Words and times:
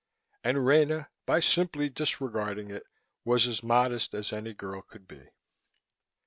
And 0.43 0.65
Rena, 0.65 1.09
by 1.27 1.39
simply 1.41 1.87
disregarding 1.87 2.71
it, 2.71 2.87
was 3.23 3.45
as 3.45 3.61
modest 3.61 4.15
as 4.15 4.33
any 4.33 4.51
girl 4.55 4.81
could 4.81 5.07
be. 5.07 5.29